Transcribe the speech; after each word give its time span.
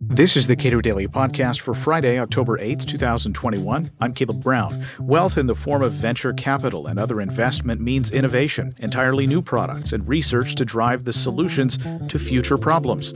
This 0.00 0.36
is 0.36 0.46
the 0.46 0.56
Cato 0.56 0.80
Daily 0.80 1.06
Podcast 1.06 1.60
for 1.60 1.74
Friday, 1.74 2.18
October 2.18 2.58
8th, 2.58 2.86
2021. 2.86 3.90
I'm 4.00 4.14
Caleb 4.14 4.42
Brown. 4.42 4.84
Wealth 4.98 5.38
in 5.38 5.46
the 5.46 5.54
form 5.54 5.82
of 5.82 5.92
venture 5.92 6.32
capital 6.32 6.86
and 6.86 6.98
other 6.98 7.20
investment 7.20 7.80
means 7.80 8.10
innovation, 8.10 8.74
entirely 8.78 9.26
new 9.26 9.42
products, 9.42 9.92
and 9.92 10.08
research 10.08 10.54
to 10.56 10.64
drive 10.64 11.04
the 11.04 11.12
solutions 11.12 11.78
to 12.08 12.18
future 12.18 12.58
problems. 12.58 13.12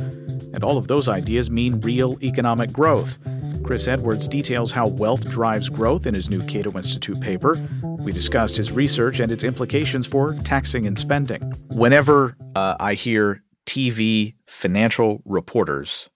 And 0.55 0.63
all 0.63 0.77
of 0.77 0.87
those 0.87 1.09
ideas 1.09 1.51
mean 1.51 1.81
real 1.81 2.19
economic 2.23 2.73
growth. 2.73 3.19
Chris 3.65 3.89
Edwards 3.89 4.29
details 4.29 4.71
how 4.71 4.87
wealth 4.89 5.29
drives 5.31 5.69
growth 5.69 6.07
in 6.07 6.15
his 6.15 6.29
new 6.29 6.45
Cato 6.47 6.77
Institute 6.77 7.21
paper. 7.21 7.57
We 8.01 8.13
discussed 8.13 8.57
his 8.57 8.71
research 8.71 9.19
and 9.19 9.33
its 9.33 9.45
implications 9.45 10.07
for 10.07 10.35
taxing 10.45 10.87
and 10.87 10.99
spending. 10.99 11.43
Whenever 11.71 12.37
uh, 12.55 12.77
I 12.79 12.95
hear 12.95 13.43
TV 13.73 14.35
financial 14.47 15.23
reporters 15.25 16.11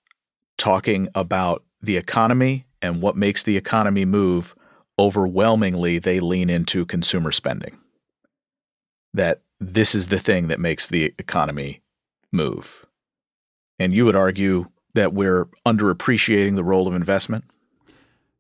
talking 0.59 1.09
about 1.15 1.65
the 1.81 1.97
economy 1.97 2.67
and 2.83 3.01
what 3.01 3.17
makes 3.17 3.45
the 3.45 3.57
economy 3.57 4.05
move, 4.05 4.55
overwhelmingly 4.99 5.99
they 5.99 6.21
lean 6.21 6.51
into 6.51 6.85
consumer 6.85 7.33
spending. 7.33 7.75
That 9.15 9.41
this 9.59 9.95
is 9.95 10.09
the 10.09 10.19
thing 10.19 10.49
that 10.49 10.61
makes 10.61 10.89
the 10.89 11.15
economy 11.19 11.81
move. 12.31 12.85
And 13.79 13.95
you 13.95 14.05
would 14.05 14.17
argue 14.17 14.67
that 14.93 15.15
we're 15.15 15.47
underappreciating 15.65 16.57
the 16.57 16.65
role 16.65 16.87
of 16.87 16.95
investment? 16.95 17.45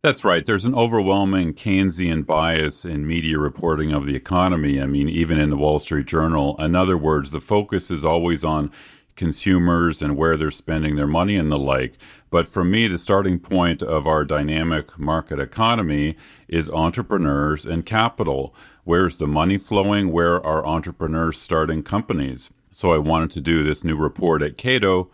That's 0.02 0.26
right. 0.26 0.44
There's 0.44 0.66
an 0.66 0.74
overwhelming 0.74 1.54
Keynesian 1.54 2.26
bias 2.26 2.84
in 2.84 3.06
media 3.06 3.38
reporting 3.38 3.92
of 3.92 4.04
the 4.04 4.14
economy. 4.14 4.78
I 4.78 4.84
mean, 4.84 5.08
even 5.08 5.40
in 5.40 5.48
the 5.48 5.56
Wall 5.56 5.78
Street 5.78 6.06
Journal. 6.06 6.54
In 6.58 6.76
other 6.76 6.98
words, 6.98 7.30
the 7.30 7.40
focus 7.40 7.90
is 7.90 8.04
always 8.04 8.44
on 8.44 8.70
consumers 9.16 10.02
and 10.02 10.16
where 10.16 10.36
they're 10.36 10.50
spending 10.50 10.96
their 10.96 11.06
money 11.06 11.36
and 11.36 11.50
the 11.50 11.58
like. 11.58 11.94
But 12.30 12.46
for 12.46 12.62
me, 12.62 12.86
the 12.86 12.98
starting 12.98 13.38
point 13.38 13.82
of 13.82 14.06
our 14.06 14.24
dynamic 14.24 14.98
market 14.98 15.40
economy 15.40 16.16
is 16.48 16.70
entrepreneurs 16.70 17.66
and 17.66 17.84
capital. 17.84 18.54
Where's 18.84 19.16
the 19.16 19.26
money 19.26 19.58
flowing? 19.58 20.12
Where 20.12 20.36
are 20.44 20.64
entrepreneurs 20.64 21.38
starting 21.38 21.82
companies? 21.82 22.52
So 22.70 22.92
I 22.92 22.98
wanted 22.98 23.30
to 23.32 23.40
do 23.40 23.64
this 23.64 23.82
new 23.82 23.96
report 23.96 24.42
at 24.42 24.58
Cato 24.58 25.10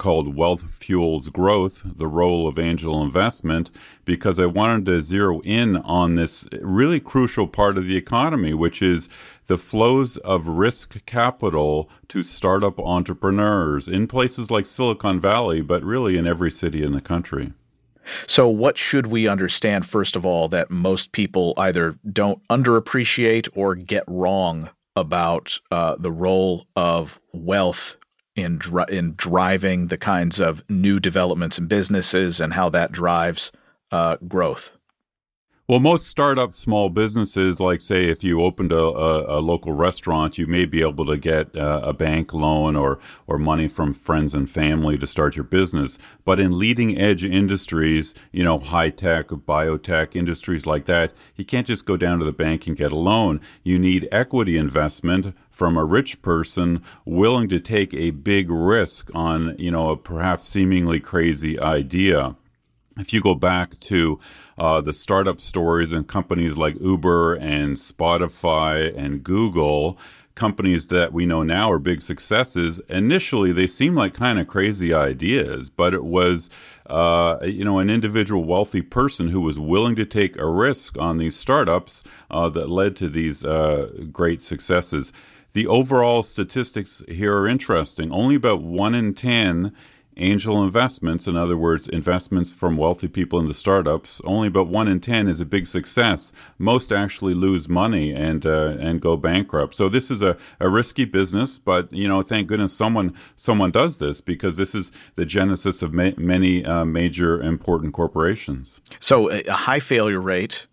called 0.00 0.34
Wealth 0.34 0.62
Fuels 0.82 1.28
Growth, 1.28 1.82
the 1.84 2.08
role 2.08 2.48
of 2.48 2.58
angel 2.58 3.02
investment, 3.02 3.70
because 4.06 4.40
I 4.40 4.46
wanted 4.46 4.86
to 4.86 5.02
zero 5.02 5.40
in 5.42 5.76
on 5.76 6.14
this 6.14 6.48
really 6.62 7.00
crucial 7.00 7.46
part 7.46 7.76
of 7.76 7.84
the 7.84 7.98
economy, 7.98 8.54
which 8.54 8.80
is 8.80 9.10
the 9.46 9.58
flows 9.58 10.16
of 10.16 10.48
risk 10.48 11.04
capital 11.04 11.90
to 12.08 12.22
startup 12.22 12.80
entrepreneurs 12.80 13.88
in 13.88 14.06
places 14.06 14.50
like 14.50 14.64
Silicon 14.64 15.20
Valley, 15.20 15.60
but 15.60 15.84
really 15.84 16.16
in 16.16 16.26
every 16.26 16.50
city 16.50 16.82
in 16.82 16.92
the 16.92 17.02
country. 17.02 17.52
So, 18.26 18.48
what 18.48 18.78
should 18.78 19.08
we 19.08 19.28
understand, 19.28 19.84
first 19.84 20.16
of 20.16 20.24
all, 20.24 20.48
that 20.48 20.70
most 20.70 21.12
people 21.12 21.52
either 21.58 21.98
don't 22.10 22.40
underappreciate 22.48 23.50
or 23.54 23.74
get 23.74 24.04
wrong 24.06 24.70
about 24.96 25.60
uh, 25.70 25.96
the 25.98 26.10
role 26.10 26.66
of 26.74 27.20
wealth 27.34 27.96
in 28.40 28.58
dri- 28.58 28.84
in 28.88 29.14
driving 29.16 29.88
the 29.88 29.98
kinds 29.98 30.40
of 30.40 30.62
new 30.68 31.00
developments 31.00 31.58
in 31.58 31.66
businesses 31.66 32.40
and 32.40 32.52
how 32.52 32.68
that 32.70 32.92
drives 32.92 33.52
uh, 33.90 34.16
growth? 34.26 34.76
Well, 35.70 35.78
most 35.78 36.08
startup 36.08 36.52
small 36.52 36.88
businesses, 36.88 37.60
like 37.60 37.80
say 37.80 38.06
if 38.06 38.24
you 38.24 38.42
opened 38.42 38.72
a, 38.72 38.82
a, 38.82 39.38
a 39.38 39.40
local 39.40 39.72
restaurant, 39.72 40.36
you 40.36 40.48
may 40.48 40.64
be 40.64 40.80
able 40.80 41.06
to 41.06 41.16
get 41.16 41.56
uh, 41.56 41.82
a 41.84 41.92
bank 41.92 42.34
loan 42.34 42.74
or 42.74 42.98
or 43.28 43.38
money 43.38 43.68
from 43.68 43.94
friends 43.94 44.34
and 44.34 44.50
family 44.50 44.98
to 44.98 45.06
start 45.06 45.36
your 45.36 45.44
business. 45.44 45.96
But 46.24 46.40
in 46.40 46.58
leading 46.58 47.00
edge 47.00 47.22
industries, 47.22 48.14
you 48.32 48.42
know, 48.42 48.58
high 48.58 48.90
tech, 48.90 49.28
biotech 49.28 50.16
industries 50.16 50.66
like 50.66 50.86
that, 50.86 51.12
you 51.36 51.44
can't 51.44 51.68
just 51.68 51.86
go 51.86 51.96
down 51.96 52.18
to 52.18 52.24
the 52.24 52.32
bank 52.32 52.66
and 52.66 52.76
get 52.76 52.90
a 52.90 52.96
loan. 52.96 53.40
You 53.62 53.78
need 53.78 54.08
equity 54.10 54.56
investment 54.56 55.36
from 55.50 55.76
a 55.76 55.84
rich 55.84 56.20
person 56.20 56.82
willing 57.04 57.48
to 57.48 57.60
take 57.60 57.94
a 57.94 58.10
big 58.10 58.50
risk 58.50 59.08
on, 59.14 59.54
you 59.56 59.70
know, 59.70 59.90
a 59.90 59.96
perhaps 59.96 60.48
seemingly 60.48 60.98
crazy 60.98 61.60
idea 61.60 62.34
if 63.00 63.12
you 63.12 63.20
go 63.20 63.34
back 63.34 63.78
to 63.80 64.20
uh, 64.58 64.80
the 64.80 64.92
startup 64.92 65.40
stories 65.40 65.92
and 65.92 66.06
companies 66.06 66.56
like 66.56 66.80
Uber 66.80 67.34
and 67.34 67.76
Spotify 67.76 68.96
and 68.96 69.24
Google, 69.24 69.98
companies 70.34 70.86
that 70.88 71.12
we 71.12 71.26
know 71.26 71.42
now 71.42 71.70
are 71.70 71.78
big 71.78 72.00
successes, 72.00 72.80
initially 72.88 73.52
they 73.52 73.66
seem 73.66 73.94
like 73.94 74.14
kind 74.14 74.38
of 74.38 74.46
crazy 74.46 74.92
ideas, 74.92 75.68
but 75.68 75.92
it 75.92 76.04
was, 76.04 76.48
uh, 76.86 77.36
you 77.42 77.64
know, 77.64 77.78
an 77.78 77.90
individual 77.90 78.44
wealthy 78.44 78.82
person 78.82 79.28
who 79.28 79.40
was 79.40 79.58
willing 79.58 79.96
to 79.96 80.06
take 80.06 80.38
a 80.38 80.46
risk 80.46 80.96
on 80.98 81.18
these 81.18 81.36
startups 81.36 82.02
uh, 82.30 82.48
that 82.48 82.70
led 82.70 82.96
to 82.96 83.08
these 83.08 83.44
uh, 83.44 83.90
great 84.10 84.40
successes. 84.40 85.12
The 85.52 85.66
overall 85.66 86.22
statistics 86.22 87.02
here 87.08 87.36
are 87.36 87.48
interesting. 87.48 88.12
Only 88.12 88.36
about 88.36 88.62
one 88.62 88.94
in 88.94 89.14
10 89.14 89.72
angel 90.16 90.62
investments, 90.62 91.26
in 91.26 91.36
other 91.36 91.56
words, 91.56 91.88
investments 91.88 92.52
from 92.52 92.76
wealthy 92.76 93.08
people 93.08 93.38
into 93.38 93.54
startups, 93.54 94.20
only 94.24 94.48
about 94.48 94.68
one 94.68 94.88
in 94.88 95.00
ten 95.00 95.28
is 95.28 95.40
a 95.40 95.44
big 95.44 95.66
success. 95.66 96.32
Most 96.58 96.92
actually 96.92 97.34
lose 97.34 97.68
money 97.68 98.12
and 98.12 98.44
uh, 98.44 98.76
and 98.78 99.00
go 99.00 99.16
bankrupt. 99.16 99.74
So 99.74 99.88
this 99.88 100.10
is 100.10 100.22
a, 100.22 100.36
a 100.58 100.68
risky 100.68 101.04
business, 101.04 101.58
but 101.58 101.92
you 101.92 102.08
know, 102.08 102.22
thank 102.22 102.48
goodness 102.48 102.72
someone 102.72 103.14
someone 103.36 103.70
does 103.70 103.98
this 103.98 104.20
because 104.20 104.56
this 104.56 104.74
is 104.74 104.92
the 105.16 105.24
genesis 105.24 105.82
of 105.82 105.92
ma- 105.92 106.10
many 106.16 106.64
uh, 106.64 106.84
major 106.84 107.40
important 107.40 107.94
corporations. 107.94 108.80
So 109.00 109.30
a 109.30 109.50
high 109.50 109.80
failure 109.80 110.20
rate, 110.20 110.66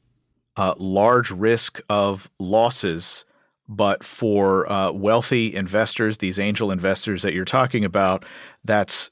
uh, 0.55 0.73
large 0.77 1.31
risk 1.31 1.81
of 1.89 2.29
losses. 2.39 3.23
But 3.69 4.05
for 4.05 4.71
uh, 4.71 4.93
wealthy 4.93 5.53
investors, 5.53 6.19
these 6.19 6.39
angel 6.39 6.71
investors 6.71 7.21
that 7.23 7.33
you're 7.33 7.43
talking 7.43 7.83
about, 7.83 8.23
that's 8.63 9.11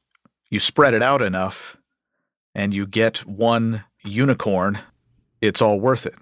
you 0.55 0.59
spread 0.59 0.93
it 0.93 1.03
out 1.03 1.21
enough 1.21 1.75
and 2.55 2.73
you 2.73 2.88
get 2.88 3.17
one 3.25 3.83
unicorn, 4.05 4.79
it's 5.41 5.61
all 5.61 5.81
worth 5.81 6.05
it. 6.05 6.16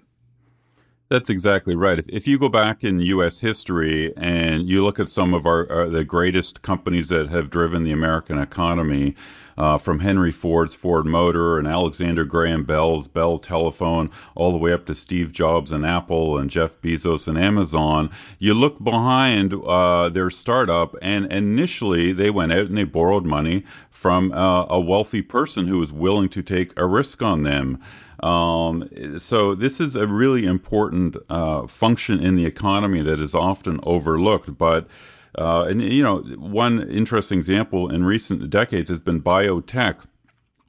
That's 1.10 1.28
exactly 1.28 1.76
right. 1.76 1.98
If, 1.98 2.08
if 2.08 2.26
you 2.26 2.38
go 2.38 2.48
back 2.48 2.82
in 2.82 2.98
U.S. 3.00 3.40
history 3.40 4.16
and 4.16 4.68
you 4.68 4.82
look 4.82 4.98
at 4.98 5.08
some 5.08 5.34
of 5.34 5.46
our, 5.46 5.70
our 5.70 5.88
the 5.88 6.04
greatest 6.04 6.62
companies 6.62 7.10
that 7.10 7.28
have 7.28 7.50
driven 7.50 7.84
the 7.84 7.92
American 7.92 8.38
economy, 8.38 9.14
uh, 9.56 9.78
from 9.78 10.00
Henry 10.00 10.32
Ford's 10.32 10.74
Ford 10.74 11.06
Motor 11.06 11.58
and 11.58 11.66
Alexander 11.66 12.24
Graham 12.24 12.64
Bell's 12.64 13.08
Bell 13.08 13.38
Telephone, 13.38 14.10
all 14.34 14.52
the 14.52 14.58
way 14.58 14.72
up 14.72 14.86
to 14.86 14.94
Steve 14.94 15.32
Jobs 15.32 15.72
and 15.72 15.86
Apple 15.86 16.38
and 16.38 16.50
Jeff 16.50 16.80
Bezos 16.80 17.28
and 17.28 17.38
Amazon, 17.38 18.10
you 18.38 18.54
look 18.54 18.82
behind 18.82 19.54
uh, 19.54 20.08
their 20.08 20.30
startup, 20.30 20.96
and 21.00 21.30
initially 21.32 22.12
they 22.12 22.30
went 22.30 22.52
out 22.52 22.66
and 22.66 22.76
they 22.76 22.84
borrowed 22.84 23.24
money 23.24 23.64
from 23.90 24.32
uh, 24.32 24.66
a 24.66 24.80
wealthy 24.80 25.22
person 25.22 25.68
who 25.68 25.78
was 25.78 25.92
willing 25.92 26.28
to 26.28 26.42
take 26.42 26.72
a 26.78 26.86
risk 26.86 27.22
on 27.22 27.42
them. 27.42 27.80
Um, 28.22 28.88
so 29.18 29.54
this 29.54 29.80
is 29.80 29.96
a 29.96 30.06
really 30.06 30.44
important 30.44 31.16
uh, 31.28 31.66
function 31.66 32.20
in 32.20 32.36
the 32.36 32.46
economy 32.46 33.02
that 33.02 33.18
is 33.18 33.34
often 33.34 33.80
overlooked. 33.82 34.56
But 34.56 34.88
uh, 35.36 35.66
and 35.68 35.82
you 35.82 36.02
know, 36.02 36.18
one 36.38 36.88
interesting 36.88 37.38
example 37.38 37.90
in 37.90 38.04
recent 38.04 38.48
decades 38.50 38.90
has 38.90 39.00
been 39.00 39.22
biotech. 39.22 39.96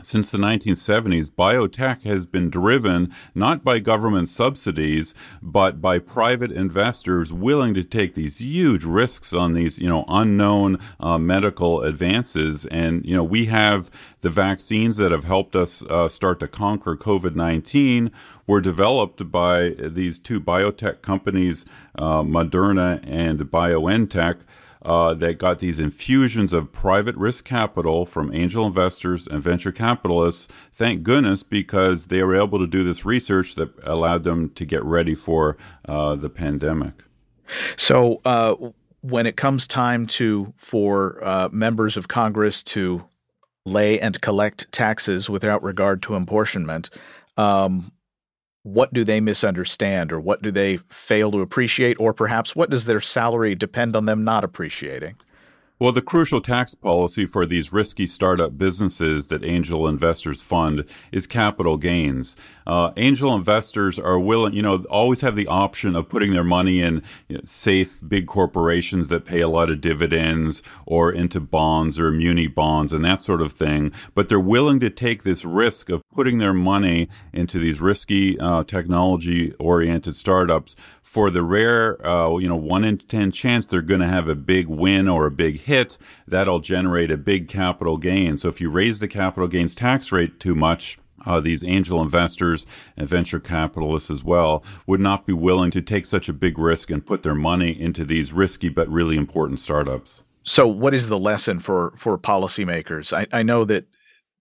Since 0.06 0.30
the 0.30 0.38
1970s, 0.38 1.32
biotech 1.32 2.04
has 2.04 2.28
been 2.28 2.52
driven 2.52 3.12
not 3.34 3.64
by 3.64 3.80
government 3.80 4.30
subsidies, 4.30 5.16
but 5.42 5.82
by 5.82 5.98
private 5.98 6.52
investors 6.52 7.34
willing 7.34 7.74
to 7.74 7.84
take 7.84 8.14
these 8.14 8.38
huge 8.38 8.86
risks 8.86 9.34
on 9.34 9.54
these, 9.54 9.80
you 9.80 9.90
know, 9.90 10.06
unknown 10.08 10.78
uh, 11.00 11.18
medical 11.18 11.82
advances. 11.82 12.68
And, 12.68 13.04
you 13.04 13.16
know, 13.16 13.24
we 13.24 13.46
have 13.46 13.90
the 14.22 14.29
vaccines 14.29 14.97
that 14.97 15.12
have 15.12 15.24
helped 15.24 15.56
us 15.56 15.82
uh, 15.82 16.08
start 16.08 16.40
to 16.41 16.47
conquer 16.47 16.96
COVID 16.96 17.35
19 17.35 18.12
were 18.46 18.62
developed 18.62 19.32
by 19.32 19.70
these 19.70 20.20
two 20.20 20.40
biotech 20.40 21.02
companies, 21.02 21.66
uh, 21.97 22.22
Moderna 22.22 23.03
and 23.08 23.40
BioNTech 23.40 24.38
uh, 24.85 25.16
that 25.16 25.40
got 25.40 25.59
these 25.59 25.79
infusions 25.79 26.53
of 26.53 26.72
private 26.72 27.16
risk 27.16 27.43
capital 27.43 28.05
from 28.05 28.34
angel 28.34 28.66
investors 28.67 29.28
and 29.28 29.41
venture 29.41 29.72
capitalists. 29.72 30.47
Thank 30.72 31.02
goodness, 31.03 31.41
because 31.41 32.05
they 32.08 32.23
were 32.23 32.40
able 32.40 32.59
to 32.59 32.67
do 32.67 32.84
this 32.84 33.03
research 33.03 33.55
that 33.55 33.72
allowed 33.84 34.23
them 34.23 34.52
to 34.52 34.64
get 34.64 34.84
ready 34.84 35.16
for 35.16 35.58
uh, 35.90 36.16
the 36.16 36.29
pandemic. 36.29 36.93
So, 37.78 38.22
uh, 38.26 38.55
when 39.02 39.28
it 39.28 39.37
comes 39.37 39.67
time 39.67 40.08
to 40.08 40.53
for 40.58 41.23
uh, 41.23 41.49
members 41.52 41.97
of 41.97 42.08
Congress 42.08 42.64
to 42.64 43.03
lay 43.66 43.99
and 43.99 44.20
collect 44.22 44.72
taxes 44.72 45.29
without 45.29 45.61
regard 45.64 46.02
to 46.03 46.16
apportionment, 46.16 46.90
um, 47.38 47.91
what 48.66 48.91
do 48.94 49.03
they 49.03 49.22
misunderstand 49.22 50.12
or 50.12 50.20
what 50.20 50.41
do 50.41 50.50
they 50.50 50.78
fail 50.90 51.32
to 51.32 51.41
appreciate? 51.41 52.00
Or 52.00 52.14
perhaps 52.14 52.56
what 52.56 52.72
does 52.72 52.85
their 52.85 53.00
salary 53.00 53.53
depend 53.53 53.96
on 53.96 54.06
them 54.06 54.23
not 54.23 54.44
appreciating 54.44 55.16
Well, 55.78 55.92
the 55.92 56.02
crucial 56.02 56.40
tax 56.40 56.74
policy 56.74 57.26
for 57.26 57.46
these 57.46 57.74
risky 57.74 58.08
startup 58.08 58.58
businesses 58.58 59.28
that 59.28 59.44
angel 59.44 59.90
investors 59.90 60.42
fund 60.42 60.86
is 61.12 61.28
capital 61.28 61.76
gains. 61.76 62.38
Uh, 62.66 62.92
angel 62.96 63.36
investors 63.36 64.00
are 64.00 64.18
willing, 64.18 64.54
you 64.54 64.62
know, 64.62 64.86
always 64.90 65.20
have 65.20 65.36
the 65.36 65.48
option 65.48 65.94
of 65.94 66.08
putting 66.08 66.32
their 66.32 66.46
money 66.46 66.80
in 66.80 67.04
you 67.28 67.36
know, 67.36 67.42
safe 67.44 68.00
big 68.08 68.26
corporations 68.26 69.10
that 69.10 69.26
pay 69.26 69.42
a 69.42 69.50
lot 69.50 69.70
of 69.70 69.82
dividends 69.82 70.64
or 70.86 71.12
into 71.12 71.42
bonds 71.42 72.00
or 72.00 72.10
muni 72.10 72.48
bonds 72.48 72.94
and 72.94 73.04
that 73.04 73.22
sort 73.22 73.42
of 73.42 73.52
thing. 73.52 73.92
But 74.14 74.30
they're 74.30 74.40
willing 74.40 74.80
to 74.80 74.90
take 74.90 75.24
this 75.24 75.44
risk 75.44 75.90
of 75.90 76.02
putting 76.14 76.38
their 76.38 76.54
money 76.54 77.10
into 77.34 77.60
these 77.60 77.82
risky 77.82 78.40
uh, 78.40 78.64
technology 78.64 79.52
oriented 79.60 80.16
startups 80.16 80.78
for 81.16 81.30
the 81.30 81.44
rare, 81.44 82.06
uh, 82.06 82.36
you 82.38 82.50
know, 82.50 82.56
one 82.56 82.84
in 82.84 82.98
10 82.98 83.32
chance 83.32 83.66
they're 83.66 83.82
going 83.82 84.02
to 84.02 84.08
have 84.08 84.28
a 84.28 84.36
big 84.36 84.68
win 84.68 85.08
or 85.08 85.28
a 85.28 85.32
big 85.32 85.62
hit, 85.66 85.97
that'll 86.28 86.59
generate 86.59 87.12
a 87.12 87.17
big 87.17 87.47
capital 87.47 87.97
gain. 87.97 88.38
So 88.38 88.50
if 88.50 88.62
you 88.62 88.70
raise 88.70 89.00
the 89.00 89.08
capital 89.08 89.47
gains 89.47 89.76
tax 89.76 90.12
rate 90.12 90.40
too 90.40 90.56
much, 90.56 90.97
uh, 91.26 91.40
these 91.40 91.64
angel 91.64 92.02
investors 92.02 92.66
and 92.96 93.09
venture 93.09 93.40
capitalists 93.40 94.12
as 94.12 94.23
well 94.23 94.64
would 94.85 95.00
not 95.00 95.26
be 95.26 95.34
willing 95.34 95.72
to 95.72 95.82
take 95.82 96.06
such 96.06 96.29
a 96.29 96.34
big 96.34 96.58
risk 96.58 96.90
and 96.90 97.06
put 97.06 97.23
their 97.23 97.35
money 97.35 97.79
into 97.79 98.06
these 98.06 98.32
risky 98.32 98.70
but 98.70 98.88
really 98.90 99.17
important 99.17 99.59
startups. 99.59 100.23
So, 100.44 100.67
what 100.67 100.94
is 100.94 101.09
the 101.09 101.17
lesson 101.17 101.59
for 101.59 101.94
for 101.97 102.17
policymakers? 102.20 103.12
I, 103.12 103.26
I 103.35 103.41
know 103.41 103.66
that 103.66 103.85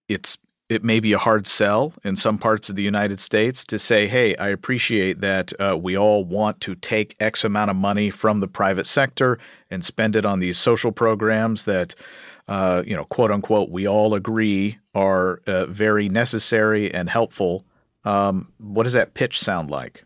it's 0.09 0.37
it 0.69 0.83
may 0.83 0.99
be 0.99 1.13
a 1.13 1.19
hard 1.19 1.47
sell 1.47 1.93
in 2.05 2.17
some 2.17 2.39
parts 2.39 2.71
of 2.71 2.77
the 2.77 2.83
United 2.83 3.21
States 3.21 3.65
to 3.67 3.79
say, 3.79 4.07
hey, 4.07 4.35
I 4.37 4.49
appreciate 4.49 5.21
that 5.21 5.53
uh, 5.61 5.77
we 5.77 5.97
all 5.97 6.25
want 6.25 6.61
to 6.63 6.75
take 6.75 7.17
X 7.21 7.45
amount 7.45 7.71
of 7.71 7.77
money 7.77 8.11
from 8.11 8.41
the 8.41 8.49
private 8.49 8.87
sector 8.87 9.39
and 9.71 9.85
spend 9.85 10.17
it 10.17 10.25
on 10.25 10.41
these 10.41 10.57
social 10.57 10.91
programs 10.91 11.65
that, 11.65 11.95
uh, 12.49 12.83
you 12.87 12.97
know, 12.97 13.05
quote 13.05 13.31
unquote, 13.31 13.71
we 13.71 13.87
all 13.87 14.15
agree 14.15 14.79
are 14.95 15.43
uh, 15.47 15.67
very 15.67 16.09
necessary 16.09 16.93
and 16.93 17.11
helpful. 17.11 17.65
Um, 18.05 18.49
what 18.59 18.85
does 18.85 18.95
that 18.95 19.15
pitch 19.15 19.41
sound 19.41 19.71
like? 19.71 20.05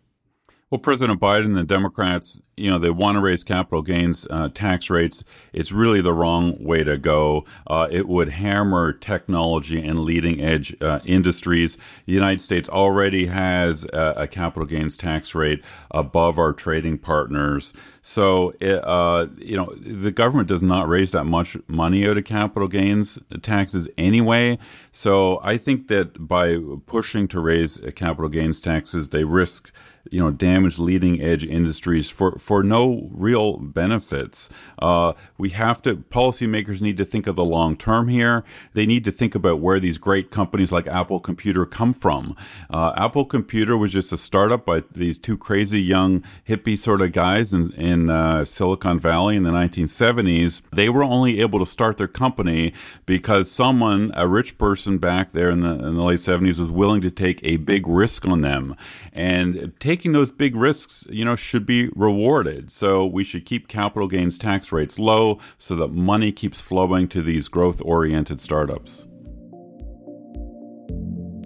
Well, 0.70 0.78
President 0.78 1.18
Biden 1.18 1.46
and 1.46 1.56
the 1.56 1.62
Democrats, 1.62 2.42
you 2.54 2.70
know, 2.70 2.78
they 2.78 2.90
want 2.90 3.16
to 3.16 3.22
raise 3.22 3.42
capital 3.42 3.80
gains 3.80 4.26
uh, 4.28 4.50
tax 4.52 4.90
rates. 4.90 5.24
It's 5.54 5.72
really 5.72 6.02
the 6.02 6.12
wrong 6.12 6.62
way 6.62 6.84
to 6.84 6.98
go. 6.98 7.46
Uh, 7.66 7.88
it 7.90 8.06
would 8.06 8.28
hammer 8.28 8.92
technology 8.92 9.82
and 9.82 10.00
leading 10.00 10.42
edge 10.42 10.76
uh, 10.82 10.98
industries. 11.06 11.78
The 12.04 12.12
United 12.12 12.42
States 12.42 12.68
already 12.68 13.26
has 13.26 13.84
a, 13.94 14.14
a, 14.18 14.26
capital 14.26 14.66
gains 14.66 14.98
tax 14.98 15.34
rate 15.34 15.64
above 15.90 16.38
our 16.38 16.52
trading 16.52 16.98
partners. 16.98 17.72
So, 18.02 18.52
it, 18.60 18.84
uh, 18.86 19.28
you 19.38 19.56
know, 19.56 19.72
the 19.74 20.12
government 20.12 20.48
does 20.48 20.62
not 20.62 20.86
raise 20.86 21.12
that 21.12 21.24
much 21.24 21.56
money 21.66 22.06
out 22.06 22.18
of 22.18 22.24
capital 22.24 22.68
gains 22.68 23.18
taxes 23.40 23.88
anyway. 23.96 24.58
So, 24.92 25.40
I 25.42 25.56
think 25.56 25.88
that 25.88 26.28
by 26.28 26.58
pushing 26.84 27.26
to 27.28 27.40
raise 27.40 27.78
capital 27.96 28.28
gains 28.28 28.60
taxes, 28.60 29.08
they 29.08 29.24
risk 29.24 29.70
you 30.10 30.20
know 30.20 30.30
damage 30.30 30.78
leading 30.78 31.20
edge 31.20 31.44
industries 31.44 32.10
for 32.10 32.38
for 32.38 32.62
no 32.62 33.08
real 33.10 33.58
benefits. 33.58 34.48
Uh, 34.78 35.12
we 35.36 35.50
have 35.50 35.82
to 35.82 35.96
policymakers 35.96 36.80
need 36.80 36.96
to 36.96 37.04
think 37.04 37.26
of 37.26 37.36
the 37.36 37.44
long 37.44 37.76
term 37.76 38.08
here. 38.08 38.44
They 38.74 38.86
need 38.86 39.04
to 39.04 39.12
think 39.12 39.34
about 39.34 39.60
where 39.60 39.80
these 39.80 39.98
great 39.98 40.30
companies 40.30 40.72
like 40.72 40.86
Apple 40.86 41.20
Computer 41.20 41.66
come 41.66 41.92
from. 41.92 42.36
Uh, 42.70 42.92
Apple 42.96 43.24
Computer 43.24 43.76
was 43.76 43.92
just 43.92 44.12
a 44.12 44.18
startup 44.18 44.64
by 44.64 44.82
these 44.92 45.18
two 45.18 45.36
crazy 45.36 45.80
young 45.80 46.22
hippie 46.48 46.78
sort 46.78 47.00
of 47.00 47.12
guys 47.12 47.52
in 47.52 47.72
in 47.72 48.10
uh, 48.10 48.44
Silicon 48.44 48.98
Valley 48.98 49.36
in 49.36 49.42
the 49.42 49.50
1970s. 49.50 50.62
They 50.72 50.88
were 50.88 51.04
only 51.04 51.40
able 51.40 51.58
to 51.58 51.66
start 51.66 51.96
their 51.96 52.08
company 52.08 52.72
because 53.06 53.50
someone, 53.50 54.12
a 54.14 54.26
rich 54.26 54.58
person 54.58 54.98
back 54.98 55.32
there 55.32 55.50
in 55.50 55.60
the 55.60 55.70
in 55.70 55.94
the 55.94 56.02
late 56.02 56.20
70s, 56.20 56.58
was 56.58 56.70
willing 56.70 57.00
to 57.02 57.10
take 57.10 57.40
a 57.42 57.56
big 57.56 57.86
risk 57.86 58.26
on 58.26 58.40
them 58.40 58.76
and 59.12 59.72
take 59.80 59.97
taking 59.98 60.12
those 60.12 60.30
big 60.30 60.54
risks, 60.54 61.04
you 61.10 61.24
know, 61.24 61.34
should 61.34 61.66
be 61.66 61.88
rewarded. 61.96 62.70
So 62.70 63.04
we 63.04 63.24
should 63.24 63.44
keep 63.44 63.66
capital 63.66 64.06
gains 64.06 64.38
tax 64.38 64.70
rates 64.70 64.96
low 64.96 65.40
so 65.58 65.74
that 65.74 65.88
money 65.88 66.30
keeps 66.30 66.60
flowing 66.60 67.08
to 67.08 67.20
these 67.20 67.48
growth 67.48 67.82
oriented 67.84 68.40
startups. 68.40 69.08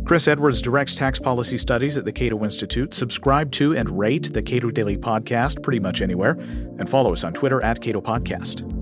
Chris 0.05 0.29
Edwards 0.29 0.61
directs 0.61 0.95
tax 0.95 1.19
policy 1.19 1.57
studies 1.57 1.97
at 1.97 2.05
the 2.05 2.13
Cato 2.13 2.45
Institute. 2.45 2.93
Subscribe 2.93 3.51
to 3.53 3.75
and 3.75 3.89
rate 3.99 4.31
the 4.35 4.43
Cato 4.43 4.71
Daily 4.71 4.99
Podcast 4.99 5.63
pretty 5.63 5.81
much 5.81 6.03
anywhere, 6.03 6.33
and 6.79 6.91
follow 6.91 7.15
us 7.15 7.25
on 7.25 7.33
Twitter 7.33 7.63
at 7.63 7.81
Cato 7.81 8.03
Podcast. 8.03 8.82